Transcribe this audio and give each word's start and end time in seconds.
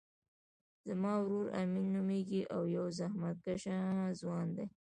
زما 0.87 1.11
ورور 1.23 1.45
امین 1.61 1.85
نومیږی 1.95 2.41
او 2.55 2.61
یو 2.75 2.85
زحمت 2.97 3.37
کښه 3.45 3.77
ځوان 4.19 4.47
دی 4.57 4.65